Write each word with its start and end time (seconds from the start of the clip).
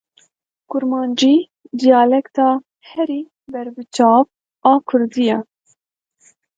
Kurmancî 0.69 1.35
dialekta 1.81 2.49
herî 2.89 3.21
berbiçav 3.51 4.23
a 4.71 4.73
Kurdî 4.87 5.23
ye. 5.29 5.39